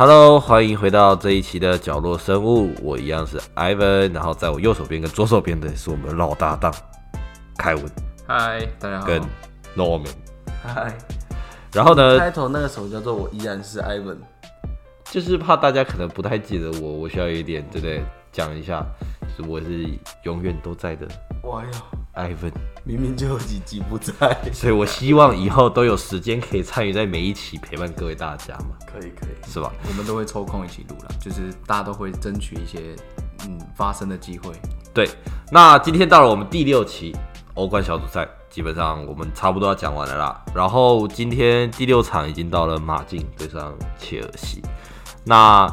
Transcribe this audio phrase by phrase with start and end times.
[0.00, 6.74] Hello，欢迎回到这一期的角落生物，我一样是 Ivan，然后在我右手边跟左手边的是我们的老搭档
[7.58, 7.84] 凯文
[8.26, 9.06] 嗨，大家好。
[9.06, 9.20] 跟
[9.76, 10.08] Norman，
[10.64, 10.96] 嗨，
[11.74, 14.16] 然后呢，开头那个首叫做《我依然是 Ivan》，
[15.04, 18.02] 就是怕大家可能不太记得我，我需要有一点对不对？
[18.32, 18.82] 讲一下，
[19.36, 19.86] 就是我是
[20.22, 21.06] 永远都在的
[21.42, 21.70] 哇哟
[22.14, 22.52] ，Ivan，
[22.84, 29.72] 明明就有几集不在， 所以我希望以后都有时间可以参与在每一期陪伴各位大家嘛，可以可以，是吧？
[29.88, 32.96] 我们都会抽空一起录啦，就是大家都会争取一些
[33.46, 34.52] 嗯发声的机会。
[34.92, 35.08] 对，
[35.52, 37.14] 那今天到了我们第六期
[37.54, 40.44] 欧冠小组赛，基本上我们差不多要讲完了啦。
[40.54, 44.62] 然后今天第六场已经到了马竞对上切尔西。
[45.22, 45.68] 那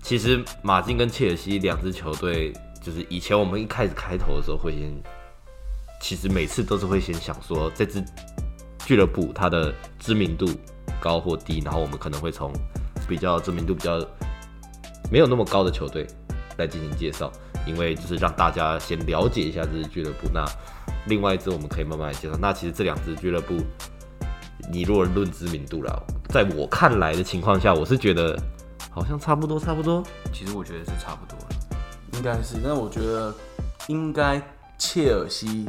[0.00, 5.02] 其实马竞跟切尔西两支球队，就是以前我们一开始开头的时候会先，
[6.04, 8.04] 其实每次都是会先想说这支
[8.84, 10.46] 俱乐部它的知名度
[11.00, 12.52] 高或低，然后我们可能会从
[13.08, 13.98] 比较知名度比较
[15.10, 16.06] 没有那么高的球队
[16.58, 17.32] 来进行介绍，
[17.66, 20.28] 因为就是让大家先了解一下这支俱乐部。
[20.30, 20.44] 那
[21.06, 22.36] 另外一支我们可以慢慢来介绍。
[22.38, 23.54] 那其实这两支俱乐部，
[24.70, 28.38] 你如果论知名度啦，在我看来的情况下，我是觉得
[28.90, 30.04] 好像差不多，差不多。
[30.34, 31.38] 其实我觉得是差不多。
[32.12, 33.34] 应该是，但我觉得
[33.86, 34.38] 应该
[34.76, 35.64] 切尔西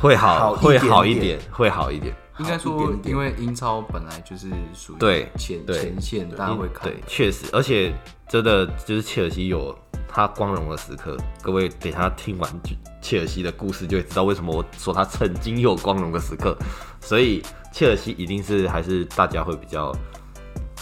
[0.00, 2.14] 会好，好会好一点，会好一点。
[2.38, 6.84] 应该说因为英超本来就是属于对前对前线，大家会看。
[6.84, 7.92] 对，确实，而且
[8.28, 11.16] 真的就是切尔西有他光荣的时刻。
[11.42, 12.48] 各位等一下听完
[13.02, 16.56] 切尔西的故事，就会知道为什么我说他曾经有光荣的时刻。
[17.00, 19.92] 所以切尔西一定是还是大家会比较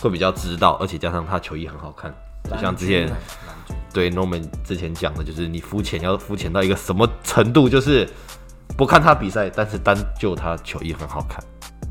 [0.02, 2.14] 会比较知道，而且加上他球衣很好看，
[2.50, 3.10] 就像之前
[3.94, 8.06] 对 Norman 之前讲的，就是你肤浅要肤浅到一个什么程度，就是
[8.76, 11.42] 不看他比赛，但是单就他球衣很好看。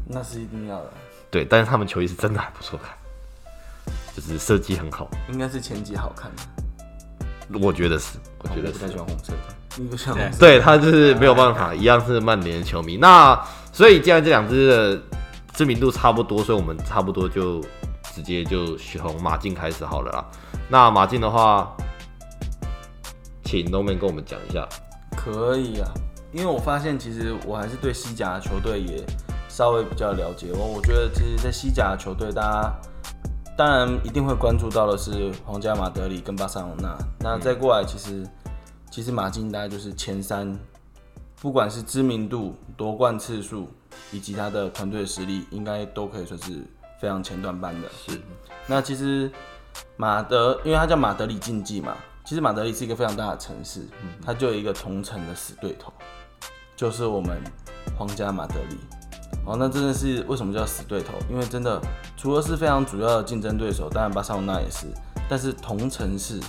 [0.08, 0.92] 那是一定要的，
[1.32, 2.96] 对，但是他们球衣是真的还不错看，
[4.16, 5.10] 就是设计很好。
[5.32, 8.96] 应该是前几好看的，我觉得是，我觉得是我不太喜。
[8.98, 9.38] 欢红色的。
[10.40, 12.96] 对对他就是没有办法，一样是曼联的球迷。
[12.96, 13.38] 那
[13.74, 15.02] 所以既然这两支的
[15.52, 17.60] 知名度差不多，所以我们差不多就
[18.14, 20.26] 直接就从马竞开始好了啦。
[20.70, 21.76] 那马竞的话，
[23.44, 24.66] 请 Norman 跟我们讲一下。
[25.18, 25.92] 可以啊，
[26.36, 29.02] 因为我发现其实我还是对西甲的球队也
[29.48, 30.52] 稍微比较了解。
[30.52, 32.74] 我我觉得其实，在西甲的球队，大家
[33.56, 36.98] 当然一定会关注到的是皇家马德里跟巴塞罗那。
[37.22, 38.28] 那再过来，其实
[38.92, 40.60] 其实马竞大概就是前三，
[41.40, 43.70] 不管是知名度、夺冠次数
[44.12, 46.52] 以及他的团队实力，应该都可以说是
[47.00, 47.88] 非常前段班的。
[48.06, 48.20] 是，
[48.68, 49.32] 那其实
[49.96, 53.88] 马德，因为它叫马德里竞技嘛，其实马德里是一个非常大的城市，
[54.22, 55.94] 它就有一个同城的死对头，
[56.76, 57.42] 就是我们
[57.98, 58.78] 皇家马德里。
[59.46, 61.14] 哦，那真的是为什么叫死对头？
[61.30, 61.80] 因为真的
[62.18, 64.88] 除了是非常主要的竞争对手，当然巴塞罗那也是，
[65.30, 66.40] 但是同城市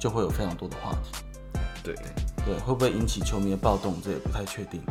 [0.00, 1.22] 就会有非常多的话题。
[1.82, 1.94] 对，
[2.44, 4.82] 对，会不会引起球迷的暴动，这也不太确定。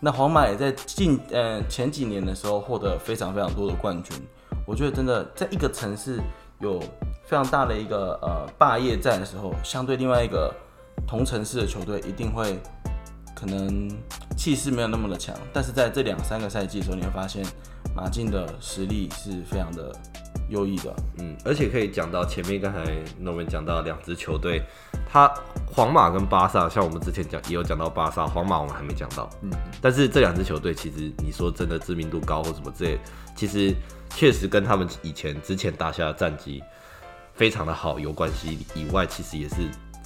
[0.00, 4.16] 那皇马也在近呃前几年的时候获得非常非常多的冠军，
[4.66, 6.20] 我觉得真的在一个城市
[6.58, 6.80] 有
[7.24, 10.52] 非常大的一个呃霸业在的时候，相对另外一个
[11.06, 12.60] 同城市的球队一定会
[13.34, 13.90] 可能
[14.36, 17.44] 气势没有那么的强，但是在这两三个赛季的时候，你会发现
[17.94, 19.92] 马竞的实力是非常的
[20.48, 20.94] 优异的。
[21.18, 22.84] 嗯，而且可以讲到前面刚才
[23.22, 24.62] Norman 讲到两支球队，
[25.10, 25.32] 他
[25.66, 29.28] 皇马跟巴萨，像我们之前讲也有讲到巴萨，皇马我们还没讲到。
[29.42, 29.50] 嗯，
[29.80, 32.98] 但是这两支球队其实你说真的知名度高或什么之类，
[33.34, 33.74] 其实
[34.10, 36.62] 确实跟他们以前之前打下的战绩
[37.34, 38.58] 非常的好有关系。
[38.74, 39.56] 以外，其实也是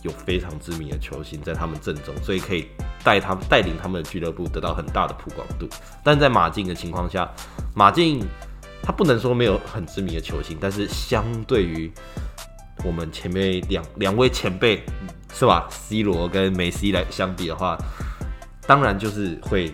[0.02, 2.68] 有非常知名的球星在他们阵中，所以可以
[3.02, 5.68] 带他带领他们的俱乐部得到很大的曝光度。
[6.04, 7.28] 但在马竞的情况下，
[7.74, 8.24] 马竞
[8.82, 11.90] 他不能说没有很知名的球星，但是相对于
[12.84, 14.82] 我们前面两两位前辈
[15.34, 17.76] 是吧，C 罗跟梅西来相比的话，
[18.66, 19.72] 当然就是会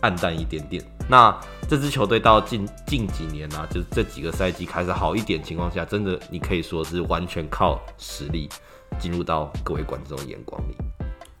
[0.00, 0.82] 暗淡一点点。
[1.06, 1.38] 那
[1.68, 8.48] 这支球队到近近几年啊，就是这几个赛季开始好一点情况下，真的你可以说是完全靠实力
[8.98, 10.76] 进入到各位观众的眼光里。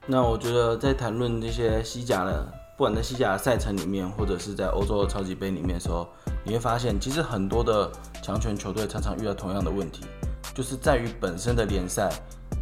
[0.06, 2.46] 那我觉得在谈论这些西甲的，
[2.76, 6.06] 不管在西甲赛程里面，或者是在欧洲的超级杯里面的时候，
[6.44, 7.90] 你会发现，其实很多的
[8.22, 10.04] 强权球队常常遇到同样的问题，
[10.54, 12.10] 就是在于本身的联赛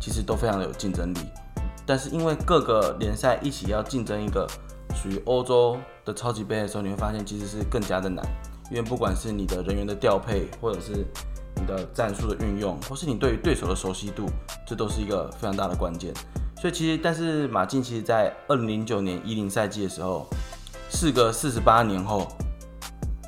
[0.00, 1.18] 其实都非常的有竞争力，
[1.84, 4.46] 但是因为各个联赛一起要竞争一个
[4.94, 8.24] 属于欧洲的超级杯的时候，你会发现其实是更加的难，
[8.70, 11.04] 因为不管是你的人员的调配，或者是
[11.62, 14.26] 你的战术的运用，或是你对于对手的熟悉度，
[14.66, 16.12] 这都是一个非常大的关键。
[16.60, 20.28] 所以其实，但是马竞其实在二零零九年一零赛季的时候，
[20.90, 22.26] 事隔四十八年后，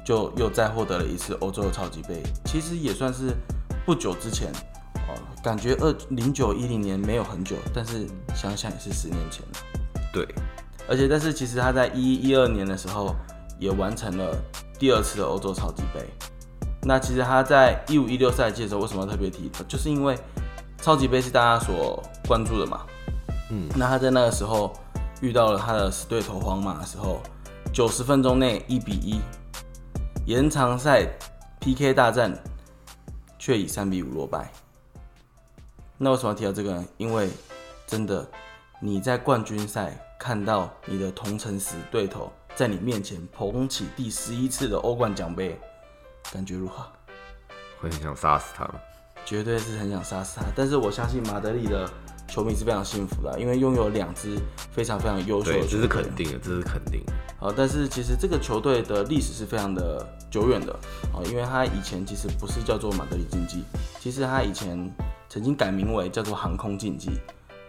[0.04, 3.34] 就又再获得了一次欧洲的超级杯，其实也算是
[3.86, 4.52] 不久之前，
[5.08, 9.52] 哦，感觉二零九一零年没有很久，但是想想也是十年前了。
[10.12, 10.26] 对，
[10.88, 13.14] 而且但是其实他在一一二年的时候
[13.58, 14.36] 也完成了
[14.78, 16.04] 第二次的欧洲超级杯。
[16.86, 19.50] 那其实他在一五一六赛季的时候为什么要特别提？
[19.66, 20.18] 就是因为
[20.76, 22.82] 超级杯是大家所关注的嘛。
[23.50, 24.70] 嗯，那他在那个时候
[25.22, 27.22] 遇到了他的死对头皇马的时候，
[27.72, 29.20] 九十分钟内一比一，
[30.26, 31.08] 延长赛
[31.58, 32.36] PK 大战
[33.38, 34.52] 却以三比五落败。
[35.96, 36.84] 那为什么要提到这个呢？
[36.98, 37.30] 因为
[37.86, 38.26] 真的
[38.78, 45.58] 你在冠军赛看到你的同城死对头在你面前捧起第十一次的欧冠奖杯。
[46.32, 46.84] 感觉如何？
[47.80, 48.74] 会很想杀死他吗？
[49.24, 50.46] 绝对是很想杀死他。
[50.54, 51.88] 但是我相信马德里的
[52.28, 54.38] 球迷是非常幸福的，因为拥有两支
[54.72, 55.60] 非常非常优秀的。
[55.66, 57.12] 这是肯定的，这是肯定的。
[57.38, 60.72] 好，但是其实这个球队的历史是非常的久远的
[61.12, 63.64] 啊，因为他以前其实不是叫做马德里竞技，
[64.00, 64.90] 其实他以前
[65.28, 67.10] 曾经改名为叫做航空竞技，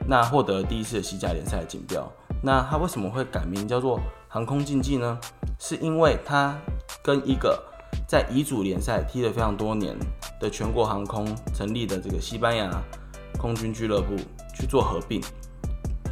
[0.08, 2.10] 那获得第一次的西甲联赛的锦标。
[2.42, 5.20] 那他为什么会改名叫做航空竞技呢？
[5.60, 6.58] 是因为他
[7.04, 7.62] 跟一个
[8.08, 9.98] 在乙组联赛踢了非常多年
[10.40, 11.26] 的全国航空
[11.56, 12.70] 成立的这个西班牙
[13.38, 14.16] 空军俱乐部
[14.54, 15.20] 去做合并，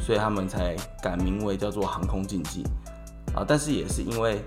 [0.00, 2.64] 所以他们才改名为叫做航空竞技
[3.34, 3.44] 啊。
[3.46, 4.42] 但是也是因为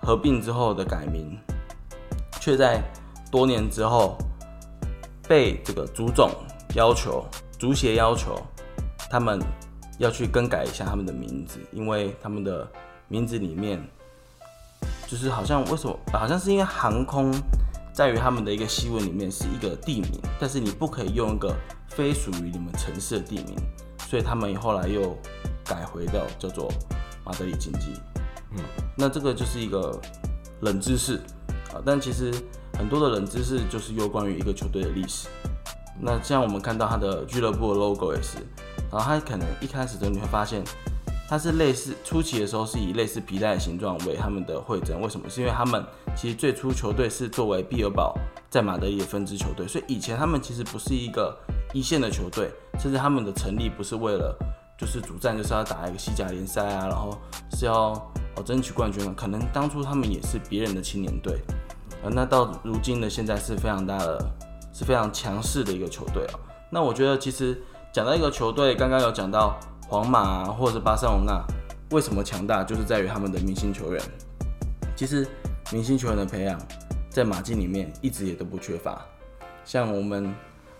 [0.00, 1.38] 合并之后的改名，
[2.40, 2.82] 却在
[3.30, 4.18] 多年之后
[5.28, 6.30] 被这个足总
[6.74, 7.24] 要求、
[7.58, 8.36] 足协要求
[9.08, 9.40] 他们
[9.98, 12.68] 要去更改一下他们的名字，因为他们的
[13.06, 13.80] 名字里面。
[15.12, 15.94] 就是好像为什么？
[16.10, 17.30] 好像是因为航空
[17.92, 21.54] 在于他们的一个新闻里面是一个地名，但是你不可以用一个
[21.86, 23.54] 非属于你们城市的地名，
[24.08, 25.14] 所以他们后来又
[25.66, 26.72] 改回到叫做
[27.26, 27.92] 马德里竞技。
[28.52, 28.60] 嗯，
[28.96, 30.00] 那这个就是一个
[30.62, 31.16] 冷知识
[31.74, 32.32] 啊，但其实
[32.78, 35.28] 很多的冷知识就是有关于一个球队的历史。
[36.00, 38.38] 那像我们看到他的俱乐部的 logo 也是，
[38.90, 40.64] 然后他可能一开始的时候你会发现。
[41.32, 45.30] 它是类似初期的时候是以类似皮带的形状为他们的会诊，为什么？
[45.30, 45.82] 是因为他们
[46.14, 48.14] 其实最初球队是作为毕尔堡
[48.50, 51.34] 在马德里的分支球队，所以以前他们其实不是一个
[51.72, 54.36] 一线的球队，甚至他们的成立不是为了
[54.76, 57.18] 就是主战就是要打一个西甲联赛啊，然后
[57.52, 57.92] 是要
[58.36, 61.40] 哦争取冠军可能当初他们也是别人的青年队，
[62.02, 64.22] 呃，那到如今呢，现在是非常大的，
[64.70, 66.34] 是非常强势的一个球队啊。
[66.68, 67.58] 那我觉得其实
[67.90, 69.58] 讲到一个球队，刚刚有讲到。
[69.92, 71.44] 皇马啊或者是巴塞罗那
[71.90, 74.02] 为什么强大，就是在于他们的明星球员。
[74.96, 75.28] 其实
[75.70, 76.58] 明星球员的培养，
[77.10, 79.04] 在马竞里面一直也都不缺乏。
[79.66, 80.34] 像我们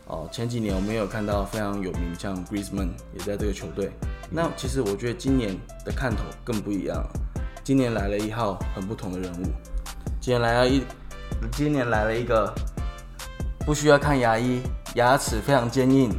[0.06, 3.92] 哦前几年我们有看到非常有名，像 Griezmann 也在这个球队。
[4.30, 5.54] 那其实我觉得今年
[5.84, 7.06] 的看头更不一样，
[7.62, 9.44] 今年来了一号很不同的人物。
[10.22, 10.82] 今年来了一，
[11.52, 12.50] 今年来了一个
[13.66, 14.62] 不需要看牙医，
[14.94, 16.10] 牙齿非常坚硬。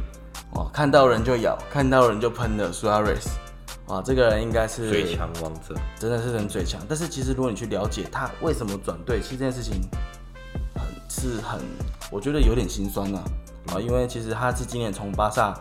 [0.54, 3.26] 哦，看到人就咬，看到人就喷的 Suarez，
[3.88, 6.80] 啊，这个人应该是最强王者，真的是人最强。
[6.88, 9.80] 但是其实如果你去了解他为什么转队，其实这件事情
[10.74, 11.60] 很是很，
[12.10, 13.18] 我觉得有点心酸呐。
[13.72, 15.58] 啊，因为其实他是今年从巴萨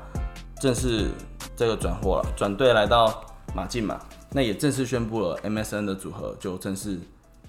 [0.59, 1.09] 正式
[1.55, 6.99] 这个转货了，转队来到马竞嘛，那也正式宣布了 MSN 的组合就正式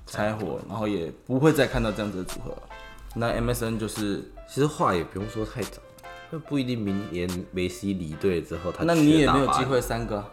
[0.07, 2.57] 拆伙，然后也不会再看到这样子的组合。
[3.15, 5.83] 那 MSN 就是，其实话也不用说太早。
[6.38, 10.25] 不一定明年梅西离队之后，他那你也没有机会三个，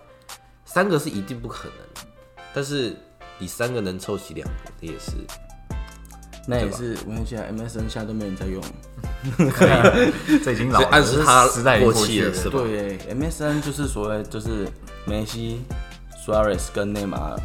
[0.66, 2.06] 三个是一定不可能。
[2.54, 2.96] 但是
[3.40, 5.12] 你三个能凑齐两个，这也是，
[6.48, 6.98] 那也是。
[7.08, 8.62] 我看现在 MSN 现在都没人在用，
[10.44, 12.60] 这已经老暗示他时代过气了，是吧？
[12.60, 14.68] 对，MSN 就是所谓就是
[15.06, 15.62] 梅西、
[16.26, 17.40] Suarez 跟内马尔。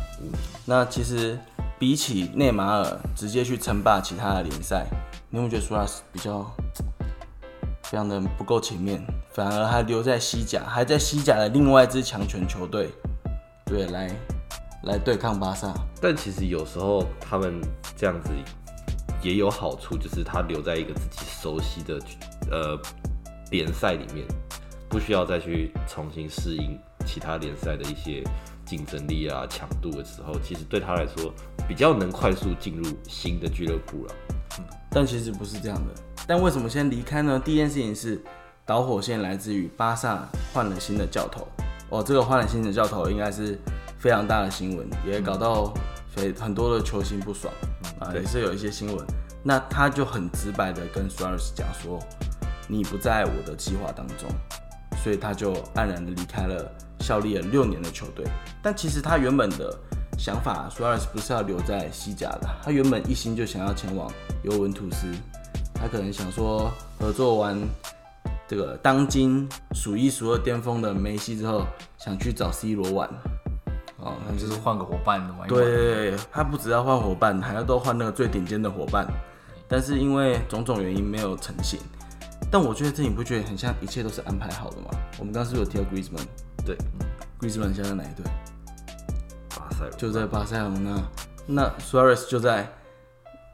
[0.64, 1.38] 那其实
[1.78, 4.86] 比起内马尔直接去称霸其他的联赛，
[5.30, 6.50] 你有没有觉得 Suarez 比较？
[7.88, 9.00] 非常的不够前面，
[9.32, 12.90] 反而还留在西甲，还在西甲的另外一支强权球队，
[13.64, 14.10] 对，来
[14.82, 15.72] 来对抗巴萨。
[16.00, 17.60] 但其实有时候他们
[17.96, 18.30] 这样子
[19.22, 22.00] 也有好处，就是他留在一个自己熟悉的
[22.50, 22.76] 呃
[23.52, 24.26] 联赛里面，
[24.88, 26.76] 不需要再去重新适应
[27.06, 28.24] 其他联赛的一些
[28.64, 31.32] 竞争力啊、强度的时候，其实对他来说
[31.68, 34.14] 比较能快速进入新的俱乐部了。
[34.90, 35.94] 但其实不是这样的。
[36.26, 37.40] 但为什么先离开呢？
[37.42, 38.20] 第一件事情是
[38.64, 41.46] 导火线来自于巴萨换了新的教头
[41.88, 43.56] 哦，这个换了新的教头应该是
[43.96, 45.72] 非常大的新闻，也搞到
[46.14, 47.52] 非很多的球星不爽
[48.00, 49.06] 啊，也是有一些新闻。
[49.44, 52.00] 那他就很直白的跟 Suarez 讲说，
[52.66, 54.28] 你不在我的计划当中，
[55.00, 56.68] 所以他就黯然的离开了
[56.98, 58.26] 效力了六年的球队。
[58.60, 59.72] 但其实他原本的
[60.18, 64.10] 想法，Suarez 不是要留在西甲的，他原本一心就想要前往
[64.42, 65.06] 尤文图斯。
[65.86, 67.56] 他他可能想说合作完
[68.48, 71.64] 这个当今数一数二巅峰的梅西之后，
[71.96, 73.08] 想去找 C 罗玩。
[73.98, 75.60] 哦，那就是换个伙伴玩一玩。
[75.60, 79.06] 对对对，他不只要换伙伴，还要都换那个最顶尖的伙伴。
[79.68, 81.78] 但是因为种种原因没有成型。
[82.50, 84.88] 但我觉得这你不觉得很像一切都是安排好的吗？
[85.20, 86.26] 我们刚刚是不是有提到 Griezmann？
[86.64, 86.76] 对
[87.38, 88.24] ，Griezmann 现在在哪一队？
[89.50, 91.00] 巴塞就在巴塞罗那。
[91.48, 92.68] 那 Suarez 就在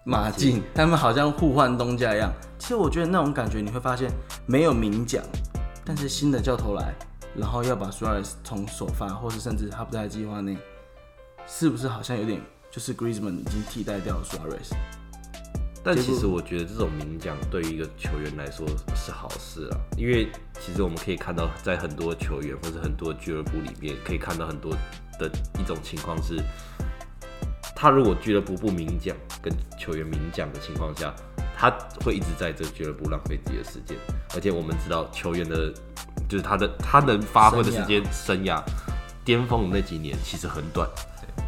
[0.05, 2.33] 马竞，他们好像互换东家一样。
[2.59, 4.11] 其实我觉得那种感觉你会发现
[4.47, 5.23] 没有明讲，
[5.85, 6.93] 但是新的教头来，
[7.37, 10.59] 然后要把 Suarez 从首发，或是甚至他不在计划内，
[11.47, 14.75] 是不是好像有点就是 Griezmann 已经替代掉了 Suarez？
[15.85, 20.31] 但其实我觉得这种明讲对于一个球员来说是好事啊，因为
[20.61, 24.73] 其实我们可以看到，在很多球员或者很多俱乐部里面，可以看到很多
[25.19, 25.29] 的
[25.59, 26.41] 一种情况是，
[27.83, 31.13] 他如果俱乐部不明讲，跟球员明讲的情况下，
[31.59, 31.69] 他
[32.05, 33.97] 会一直在这俱乐部浪费自己的时间，
[34.37, 35.75] 而且我们知道球员的，
[36.29, 38.63] 就是他的他能发挥的时间生涯
[39.25, 40.89] 巅峰的那几年其实很短，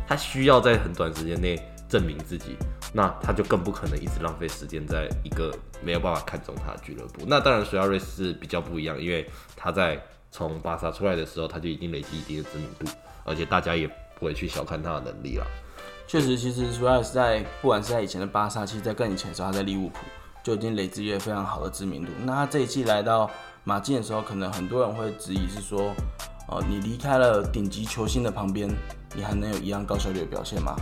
[0.09, 1.57] 他需要在很短时间内
[1.89, 2.57] 证明自己。
[2.93, 7.23] 那他就更不可能一直浪费时间在一个没有办法看中他的俱乐部。
[7.29, 9.25] 那当然，水奥瑞斯比较不一样，因为
[9.55, 12.87] 他在从巴萨出来的时候，他就已经累积一定的知名度，
[13.23, 13.87] 而且大家也
[14.19, 15.47] 不会去小看他的能力了。
[16.07, 19.99] 确实，其实主要是在不管是在以前的巴萨，其实在更以前的时候，他在利物浦
[20.43, 22.13] 就已经累积了非常好的知名度。
[22.25, 23.31] 那他这一季来到
[23.65, 25.93] 马竞的时候，可能很多人会质疑是说，
[26.49, 28.69] 哦，你离开了顶级球星的旁边，
[29.15, 30.77] 你还能有一样高效率的表现吗？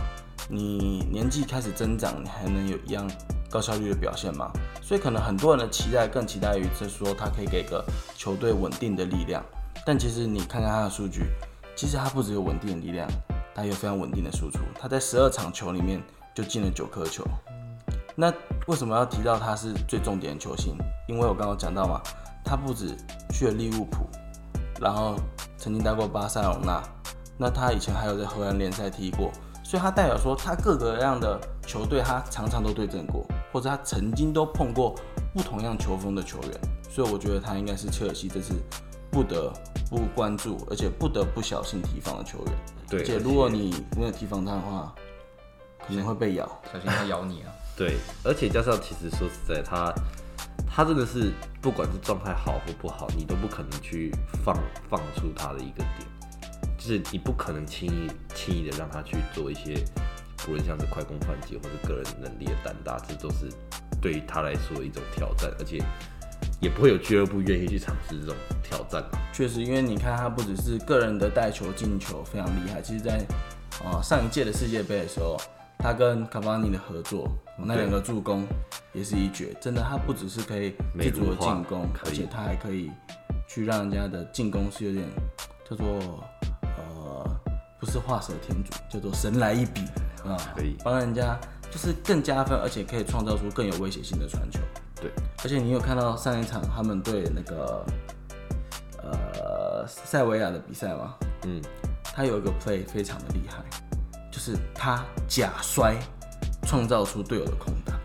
[0.49, 3.09] 你年纪开始增长，你还能有一样
[3.49, 4.51] 高效率的表现吗？
[4.81, 7.83] 所以可能很多人的期待更期待于是说他可以给个
[8.15, 9.41] 球队稳定的力量。
[9.85, 11.23] 但其实你看看他的数据，
[11.75, 13.07] 其实他不只有稳定的力量，
[13.53, 14.59] 他有非常稳定的输出。
[14.79, 16.01] 他在十二场球里面
[16.33, 17.23] 就进了九颗球。
[18.15, 18.31] 那
[18.67, 20.77] 为什么要提到他是最重点的球星？
[21.07, 22.01] 因为我刚刚讲到嘛，
[22.43, 22.95] 他不止
[23.31, 24.07] 去了利物浦，
[24.79, 25.15] 然后
[25.57, 26.83] 曾经待过巴塞罗那，
[27.37, 29.31] 那他以前还有在荷兰联赛踢过。
[29.63, 34.93] 所以他代表说，他各个样的球队，他常常都对阵过，或者他曾经都碰过
[35.33, 36.51] 不同样球风的球员。
[36.91, 38.53] 所以我觉得他应该是切尔西这次
[39.09, 39.51] 不得
[39.89, 42.53] 不关注，而且不得不小心提防的球员。
[42.93, 44.93] 对，而且如果你没有提防他的话，
[45.87, 47.51] 可能会被咬，小心他咬你啊。
[47.75, 49.93] 对，而且加上其实说实在，他
[50.67, 51.31] 他真的是
[51.61, 54.11] 不管是状态好或不好，你都不可能去
[54.43, 54.55] 放
[54.89, 56.07] 放出他的一个点。
[56.77, 59.83] 就是你不可能轻易轻易的让他去做一些，
[60.47, 63.49] 无论像是快攻反击或者个人能力的单打，这都是
[64.01, 65.81] 对于他来说一种挑战，而且
[66.63, 69.03] 也不会有俱乐部愿意去尝试这种挑战。
[69.33, 73.17] 确实，因为你看他不只是个人的带球进球非常厉害，其实在
[73.83, 75.37] 啊上一届的世界杯的时候，
[75.77, 78.47] 他跟卡巴尼的合作，那两个助攻
[78.93, 79.53] 也是一绝。
[79.59, 82.89] 真的，他不只是可以自主的进攻，而且他还可以
[83.47, 85.05] 去让人家的进攻是有点
[85.69, 85.85] 叫做
[86.61, 87.39] 呃。
[87.79, 89.81] 不是画蛇添足，叫做神来一笔
[90.23, 90.39] 啊！
[90.55, 91.37] 可以帮人家，
[91.69, 94.61] 就是更加分，而且可以创造出更有威胁性的传球。
[95.03, 95.11] 对，
[95.43, 97.85] 而且你有看到上一场他们对那个
[99.03, 101.15] 呃塞维亚的比赛吗？
[101.43, 101.61] 嗯，
[102.01, 103.61] 他有一个 play 非常的厉害，
[104.31, 105.93] 就是他假摔
[106.65, 107.99] 创造出队友的空档。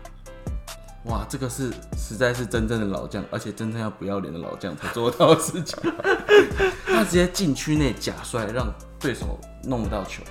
[1.05, 5.79] 哇，这个是实在是真正的老将，而且真正要不要脸的老将才做到的事情。
[6.85, 8.67] 他直接禁区内假摔，让
[8.99, 9.39] 对手。
[9.63, 10.23] 弄不到球，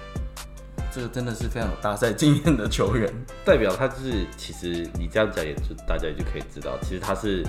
[0.99, 3.09] 这个真的是非常有大赛经验的球员，
[3.45, 7.47] 代表他就是其实你这样讲，也就大家也就可以知道，其实他是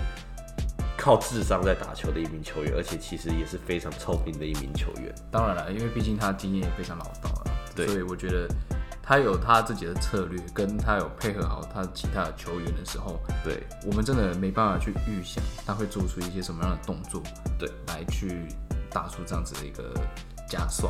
[0.96, 5.12] 靠智商在打球的一名球员，而且其实也是非常聪明的一名球员。
[5.32, 8.48] 当然了，因为毕竟他经验也非常老道了，对，所以我觉得
[9.02, 17.20] 他有他自己的策略，跟他有配合好他其他的球员的时候，对我们真的没办法去预想他会做出一些什么样的动作，
[17.58, 18.46] 对，来去
[18.92, 19.92] 打出这样子的一个
[20.48, 20.88] 假摔。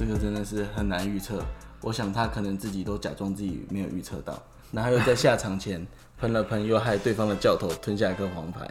[0.00, 1.44] 这个真的是很难预测，
[1.82, 4.42] 我想他可能自己都假装自己没有预测到，
[4.72, 5.86] 然后又在下场前
[6.18, 8.66] 喷了喷，又害对方的教头吞下一颗黄牌。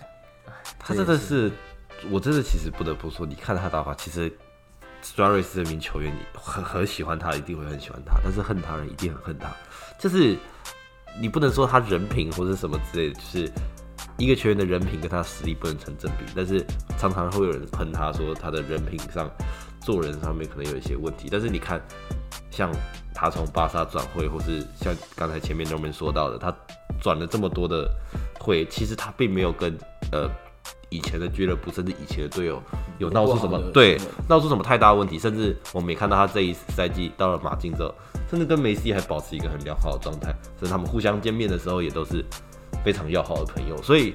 [0.80, 1.52] 他真的是，
[2.10, 4.28] 我真的其实不得不说，你看他打法，其实
[5.04, 9.56] s 瑞斯这名球员，你很很喜欢他，一定会很喜欢他，但是恨他人一定很恨他。
[10.00, 10.36] 就是
[11.22, 13.52] 你不能说他人品或者什么之类的，就是
[14.18, 16.66] 一个球员的人品跟他实力不能成正比，但是
[16.98, 19.30] 常常会有人喷他说他的人品上。
[19.82, 21.82] 做人上面可能有一些问题，但是你看，
[22.52, 22.72] 像
[23.14, 26.54] 他从巴萨转会，或是像刚才前面 Norman 说到的，他
[27.02, 27.90] 转了这么多的
[28.40, 29.78] 会，其实他并没有跟
[30.12, 30.30] 呃
[30.90, 32.62] 以前的俱乐部，甚至以前的队友
[32.98, 37.94] 有闹出什么对闹出什么太大问题，甚至我们也看到他这一赛季到了马竞之后，
[38.30, 42.24] 甚至跟梅西还保持一个很良好的状态，甚至他们互相见面的时候也都是
[42.84, 44.14] 非常要好的朋友，所以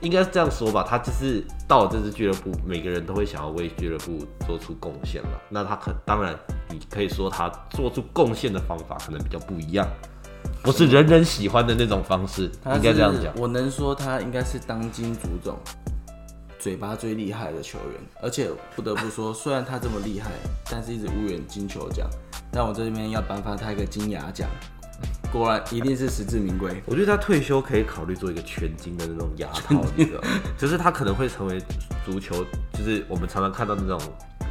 [0.00, 0.84] 应该是这样说吧。
[0.88, 5.40] 他就是到了这支俱乐部，每个人都会想要为俱乐部做出贡献了。
[5.48, 6.38] 那他可当然，
[6.68, 9.86] 你可以说他做出贡献的方法可能比较不一样，
[10.62, 13.32] 不是人人喜欢的那种方式，应该这样讲。
[13.36, 15.56] 我能说他应该是当今足总。
[16.58, 20.30] 嘴巴最厉害的球员，而且不得不说，虽然他这么厉害，
[20.70, 22.06] 但是一直无缘金球奖。
[22.52, 24.46] 但我这边要颁发他一个金牙奖，
[25.32, 26.82] 果然一定是实至名归。
[26.86, 30.20] 我觉得他退休可以考虑做一个全金的那种牙套，你知道
[30.58, 31.62] 就是他可能会成为
[32.04, 34.00] 足球，就是我们常常看到那种。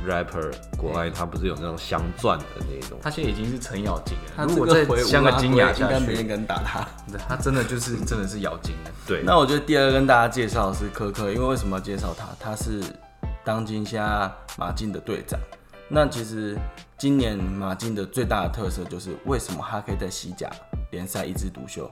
[0.07, 4.31] rapper 国外他不是有那种镶钻的那种，他现在已经是程咬金了。
[4.33, 6.87] 他如果再镶个金牙，应该没人敢打他。
[7.27, 8.91] 他真的就是真的是咬金的。
[9.05, 9.21] 对。
[9.25, 12.27] 那我觉得第二个跟大家介绍是科科，因为为什么要介绍他？
[12.39, 12.81] 他是
[13.43, 15.37] 当今现在马竞的队长。
[15.91, 16.55] 那其实
[16.99, 20.47] 今年马竞的最大的特色就是为什么他可以在西甲
[20.91, 21.89] 联赛一枝独秀？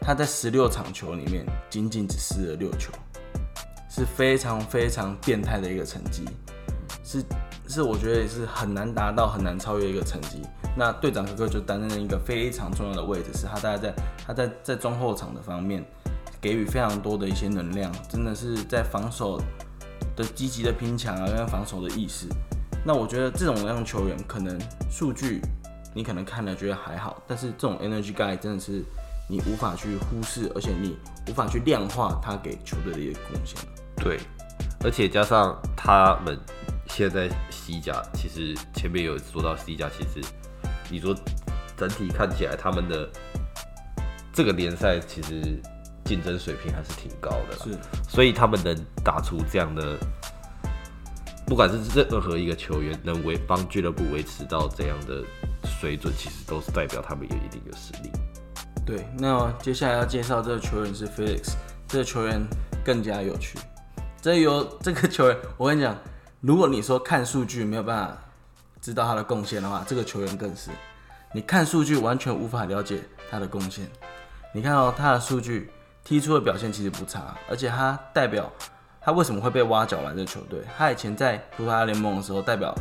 [0.00, 2.90] 他在十六场球里面仅仅只失了六球，
[3.88, 6.24] 是非常非常变态的一个成绩。
[7.04, 7.22] 是
[7.68, 10.42] 是，我觉得也是很难达到、很难超越一个成绩。
[10.76, 13.94] 那队长哥哥就担任了一个非常重要的位置，是他大概在
[14.26, 15.84] 他在在中后场的方面
[16.40, 19.40] 给予非常多的一些能量，真的是在防守
[20.16, 22.26] 的积极的拼抢啊，跟防守的意识。
[22.84, 24.58] 那我觉得这种样球员，可能
[24.90, 25.40] 数据
[25.94, 28.84] 你可能看了觉得还好，但是这种 energy guy 真的是
[29.28, 30.96] 你无法去忽视，而且你
[31.28, 33.58] 无法去量化他给球队的一个贡献。
[33.96, 34.18] 对，
[34.84, 36.38] 而且加上他们。
[36.92, 40.28] 现在西甲其实前面有说到西甲，其实
[40.90, 41.14] 你说
[41.76, 43.08] 整体看起来他们的
[44.32, 45.62] 这个联赛其实
[46.04, 49.96] 竞争水平还是挺高的，是，所以他们能打出这样的，
[51.50, 55.20] 不管是任何一个球员能维帮俱乐部维持到这样的
[55.64, 58.12] 水准，其实都是代表他们有一定的实力。
[58.86, 61.54] 对，那接下来要介绍这个球员是 Felix，
[61.88, 62.40] 这个球员
[62.84, 63.58] 更加有趣，
[64.22, 65.98] 这有这个球员，我跟你讲。
[66.40, 68.16] 如果你说看数据没有办法
[68.80, 70.70] 知道他的贡献的话，这个球员更是，
[71.34, 73.90] 你看数据完全无法了解他的贡献。
[74.54, 75.72] 你看哦他的数据
[76.04, 78.48] 踢出的表现其实不差，而且他代表
[79.00, 80.60] 他为什么会被挖角来这球队？
[80.76, 82.74] 他以前在葡萄牙联盟的时候，代表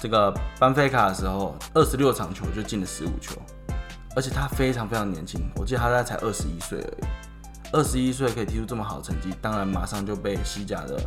[0.00, 3.34] 这个班菲卡的时候，二十六场球就进了十五球，
[4.14, 7.04] 而且他非常非常年轻，我记得他才二十一岁而已，
[7.72, 10.98] 二十一岁可以踢出这么好的成绩，当然马上就被西甲的。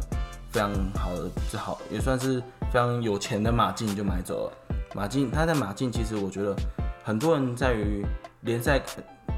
[0.49, 2.39] 非常好的，最好也算是
[2.71, 4.75] 非常有钱的马竞就买走了。
[4.95, 6.55] 马竞他在马竞，其实我觉得
[7.03, 8.03] 很多人在于
[8.41, 8.81] 联赛，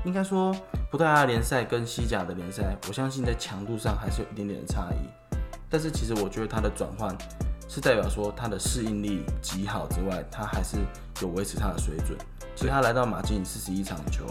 [0.06, 0.56] 应该说
[0.92, 5.30] 葡萄牙联赛跟西甲的联赛，我相信在强度上还是有一点点的差异。
[5.70, 7.16] 但是其实我觉得他的转换
[7.68, 10.78] 是代表说他的适应力极好之外，他还是
[11.22, 12.18] 有维持他的水准。
[12.56, 14.26] 所以他来到马竞四十一场球，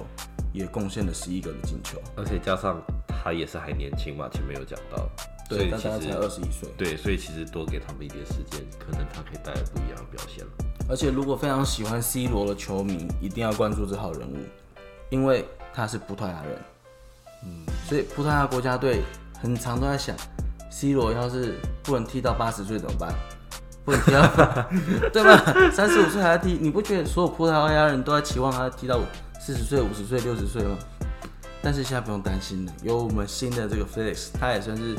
[0.53, 5.09] 也贡献了十一个的进球，而且加上他也是还年轻嘛，前面有讲到。
[5.49, 6.69] 对，但他才二十一岁。
[6.77, 10.51] 对，所以其实多给他们一点时间，可能他可以带来不一样的表现了。
[10.91, 14.37] 而且，如果非常喜欢 C 罗的球迷，一定要关注这号人物，
[15.11, 16.59] 因为他是葡萄牙人。
[17.45, 19.03] 嗯，所以葡萄牙国家队
[19.41, 20.17] 很常都在想
[20.71, 23.15] ，C 罗要是不能踢到八十岁怎么办？
[23.85, 24.23] 不能踢到，
[25.13, 25.71] 对吧？
[25.73, 29.01] 三十五岁还在踢，你不觉得所有葡萄牙人都在期望他踢到
[29.41, 30.77] 四十岁、五十岁、六十岁吗？
[31.63, 34.95] 但是现在不用担心了，有我们新的这个 Felix，他也算是。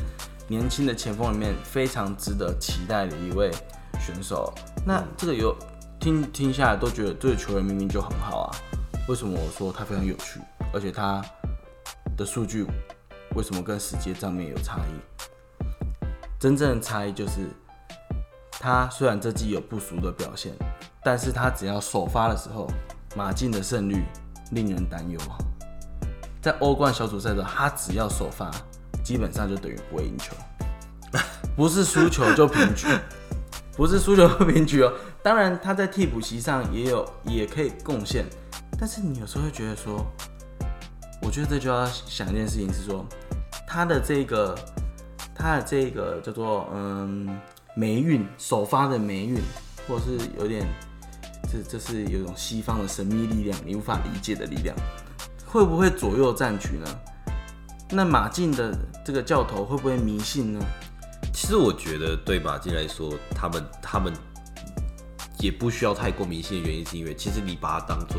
[0.51, 3.51] 年轻的前锋里面非常值得期待的一位
[3.99, 4.51] 选手，
[4.83, 5.55] 那这个有
[5.99, 8.49] 听听下来都觉得这个球员明明就很好啊，
[9.09, 10.39] 为什么我说他非常有趣，
[10.71, 11.19] 而且他
[12.15, 12.63] 的数据
[13.35, 16.03] 为什么跟实际账面有差异？
[16.39, 17.49] 真正的差异就是
[18.51, 20.53] 他虽然这季有不俗的表现，
[21.03, 22.69] 但是他只要首发的时候，
[23.15, 24.03] 马竞的胜率
[24.51, 25.19] 令人担忧，
[26.39, 28.51] 在欧冠小组赛的他只要首发。
[29.03, 30.35] 基本上就等于不会赢球，
[31.57, 32.85] 不是输球就平局，
[33.75, 34.93] 不是输球就平局哦。
[35.23, 38.23] 当然他在替补席上也有也可以贡献，
[38.79, 40.05] 但是你有时候会觉得说，
[41.21, 43.05] 我觉得这就要想一件事情是说，
[43.67, 44.57] 他的这个
[45.35, 47.39] 他的这个叫做嗯
[47.75, 49.41] 霉运首发的霉运，
[49.87, 50.65] 或者是有点
[51.51, 54.75] 这这是有一种西方的神秘力量，你无法理解的力量，
[55.45, 56.85] 会不会左右战局呢？
[57.89, 60.59] 那马竞的这个教头会不会迷信呢？
[61.33, 64.13] 其实我觉得对马竞来说，他们他们
[65.39, 68.17] 也不需要太过迷信的原因，是因为其实你把它当做，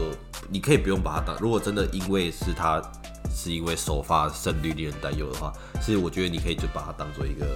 [0.50, 1.36] 你可以不用把它当。
[1.40, 2.82] 如果真的因为是他
[3.34, 7.46] 是因为首发胜率令人担忧的话，其实我觉得你可以就把它当做一个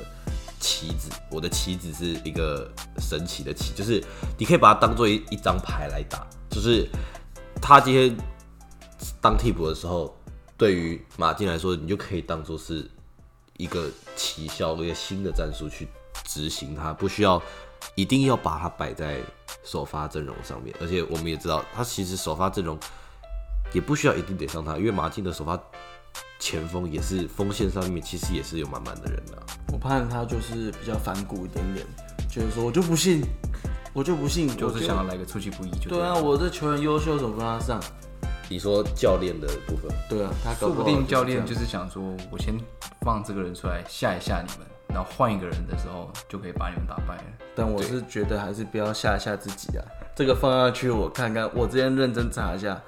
[0.60, 1.10] 棋子。
[1.30, 4.02] 我的棋子是一个神奇的棋，就是
[4.38, 6.26] 你可以把它当做一一张牌来打。
[6.48, 6.88] 就是
[7.60, 8.16] 他今天
[9.20, 10.16] 当替补的时候。
[10.56, 12.88] 对于马竞来说，你就可以当做是
[13.56, 15.88] 一个奇效，一个新的战术去
[16.22, 17.42] 执行它，不需要
[17.96, 19.18] 一定要把它摆在
[19.62, 20.74] 首发阵容上面。
[20.80, 22.78] 而且我们也知道，他其实首发阵容
[23.72, 25.58] 也不需要一定得上他，因为马竞的首发
[26.38, 29.42] 前锋也是锋线上面其实也是有满满的人的。
[29.72, 31.86] 我怕他就是比较反骨一点点，
[32.28, 33.22] 就是说我就不信，
[33.92, 37.80] 我就不信，就是想要来个出其不意就对啊，我这球员优秀，怎么不让他上？
[38.50, 42.54] 你说教练的部分，对啊，他说不定教练就是想说，我先
[43.00, 47.22] 放这个人出来吓一吓你们，然后换一个人的时候就可以把你们打败了。
[47.54, 52.80] 但我是觉得还是不要吓一吓自己啊，这个放下去我看看，我之前认真查一下，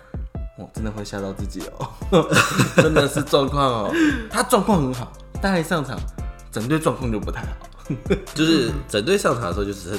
[0.59, 2.27] 我真的会吓到自己哦，
[2.77, 3.95] 真的是状况哦，
[4.31, 5.99] 他状况很好，但一上场，
[6.51, 7.49] 整队状况就不太好。
[8.35, 9.97] 就是整队上场的时候，就是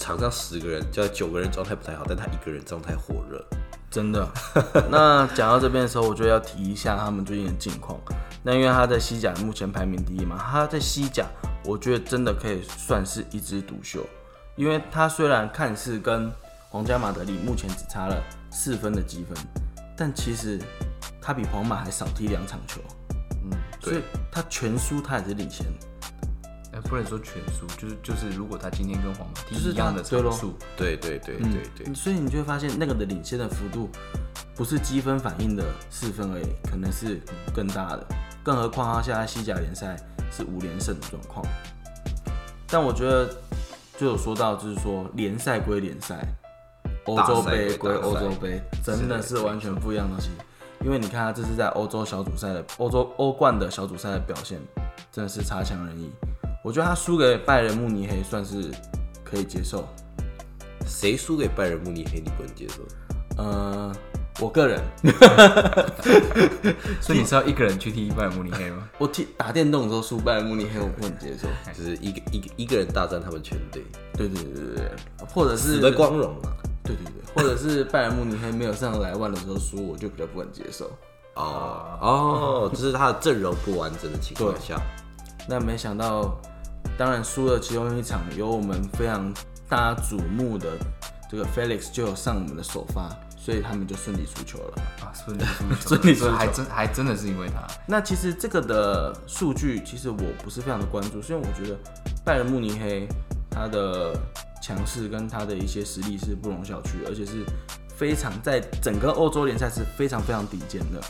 [0.00, 3.44] 场上十个人，就九个人状态不太好，但他一个人状态火热。
[3.90, 4.28] 真的，
[4.90, 7.98] 那讲到这边的时候，我就要提一下他们最近的近况。
[8.42, 11.26] 那因为他在西甲目前排名第一嘛，他在西甲，
[11.64, 14.06] 我觉得真的可以算是一枝独秀。
[14.56, 16.30] 因为他虽然看似跟
[16.68, 19.36] 皇家马德里目前只差了四分的积分，
[19.96, 20.60] 但其实
[21.20, 22.80] 他比皇马还少踢两场球。
[23.44, 25.66] 嗯，所以他全输他也是领先。
[26.82, 33.88] 不能说全输，就是就是，如果他今天跟皇马踢一样的场数，对对对对对，所以你就会发现那个的领先的幅度
[34.54, 37.20] 不是积分反应的四分而已，可能是
[37.54, 38.06] 更大的。
[38.42, 39.96] 更何况他现在西甲联赛
[40.30, 41.44] 是五连胜的状况。
[42.66, 43.28] 但我觉得
[43.96, 46.26] 就有说到，就是说联赛归联赛，
[47.04, 50.30] 欧洲杯归欧洲杯，真的是完全不一样的东西。
[50.84, 54.60] 因为你看他这是在欧洲小组赛的欧洲欧冠的小组赛的表现，
[55.10, 56.10] 真的是差强人意。
[56.68, 58.70] 我觉得他输给拜仁慕尼黑算是
[59.24, 59.88] 可以接受。
[60.86, 63.42] 谁输给拜仁慕尼黑你不能接受？
[63.42, 63.90] 呃，
[64.38, 64.78] 我个人。
[67.00, 68.86] 所以你是要一个人去踢拜仁慕尼黑吗？
[69.00, 71.48] 我踢打电动的时候输拜仁慕尼黑，我不能接受。
[71.72, 73.82] 就是一个一个一个人大战他们全队。
[74.12, 74.90] 对对对对对，
[75.32, 76.52] 或者是死的光荣啊。
[76.84, 80.90] 对对对，或者是拜仁慕尼黑没有上莱万的时候输，我就比较不能接受。
[81.34, 84.78] 哦哦，就是他的阵容不完整的情况下。
[85.48, 86.38] 那没想到。
[86.96, 89.32] 当然输了其中一场，有我们非常
[89.68, 90.66] 大家瞩目的
[91.30, 95.12] 这个 Felix 就有上我们的首发，所以他们就顺利出球了啊！
[95.14, 97.66] 顺利出球，顺利出球，还真还真的是因为他。
[97.86, 101.78] 那其实这个的数据，其实我不是非常的关注，虽然我觉得
[102.24, 103.06] 拜仁慕尼黑
[103.48, 104.18] 他的
[104.60, 107.44] 强势跟他的一些实力是不容小觑，而且是
[107.94, 111.00] 非常在整个欧洲联赛是非常非常顶尖的。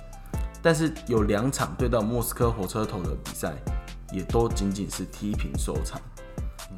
[0.60, 3.54] 但是有两场对到莫斯科火车头的比赛。
[4.12, 6.00] 也都仅仅是踢平收场，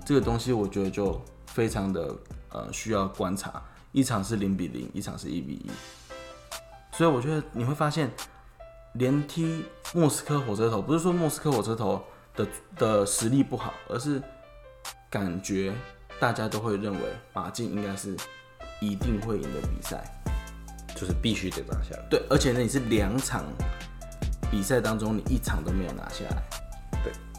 [0.04, 2.16] 这个东西我觉得就非常的
[2.50, 3.62] 呃需要观察。
[3.92, 5.70] 一场是零比零，一场是一比一，
[6.96, 8.08] 所以我觉得你会发现，
[8.94, 12.00] 连踢莫斯科火车头，不是说莫斯科火车头
[12.36, 14.22] 的的实力不好，而是
[15.08, 15.72] 感觉
[16.20, 17.00] 大家都会认为
[17.32, 18.16] 马竞应该是
[18.80, 20.04] 一定会赢的比赛，
[20.94, 22.06] 就是必须得拿下来。
[22.08, 23.44] 对，而且呢，你是两场
[24.52, 26.42] 比赛当中，你一场都没有拿下来。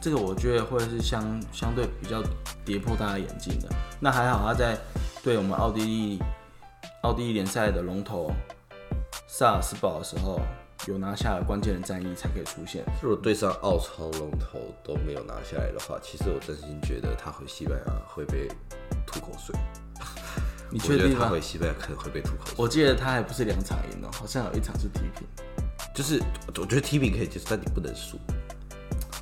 [0.01, 2.23] 这个我觉得会是相相对比较
[2.65, 3.69] 跌破大家眼镜的。
[3.99, 4.75] 那还好，他在
[5.21, 6.19] 对我们奥地利
[7.03, 8.31] 奥地利联赛的龙头
[9.27, 10.41] 萨尔斯堡的时候，
[10.87, 12.83] 有拿下了关键的战役才可以出现。
[12.99, 18.47] 如果对上奥超龙头都没有拿下来的话，其实我真心觉得他回西班牙会被
[19.05, 19.55] 吐口水。
[20.73, 22.55] 你确定他回西班牙可能会被吐口水？
[22.57, 25.27] 我记得他还不是两场赢哦，好像有一场是踢平。
[25.93, 28.17] 就是我觉得踢平可以接受，但你不能输。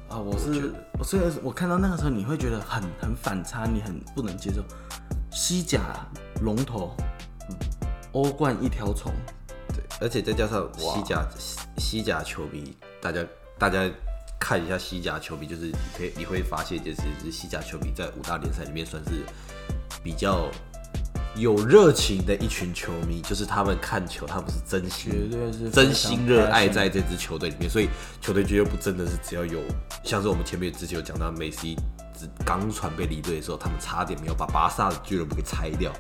[0.10, 4.64] 啊，我是我虽然我看到那个时候，你会觉得很很反差，你很不能接受。
[5.32, 5.80] 西甲
[6.42, 6.96] 龙头，
[8.14, 9.14] 欧冠一条虫，
[9.68, 11.28] 对，而且再加上西甲
[11.78, 13.24] 西甲球迷，大家
[13.60, 13.88] 大家
[14.40, 19.12] 看一下西甲球迷，就是你可以你会发现一件事，是西甲球迷在五大联赛里面算是
[20.04, 20.50] 比较。
[21.40, 27.70] 有热情的一群球迷，就是他们看球，他们是真心，绝对是真心热爱在这支球队里面。
[27.70, 27.90] 所以
[28.22, 29.60] 球队俱乐部真的是只要有，
[30.04, 31.76] 像是我们前面之前有讲到，梅西
[32.46, 35.92] 刚传被离队的时候，他们差点没有把巴萨的俱乐部给拆掉，